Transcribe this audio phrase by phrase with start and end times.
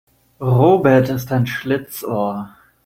[0.41, 2.55] Robert ist ein Schlitzohr.